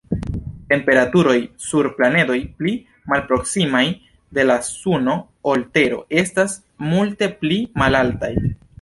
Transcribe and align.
Temperaturoj 0.69 1.35
sur 1.65 1.89
planedoj 1.99 2.39
pli 2.63 2.73
malproksimaj 3.13 3.83
de 4.39 4.49
la 4.49 4.59
Suno 4.71 5.21
ol 5.53 5.69
Tero 5.79 6.05
estas 6.27 6.61
multe 6.91 7.33
pli 7.45 7.65
malaltaj. 7.85 8.37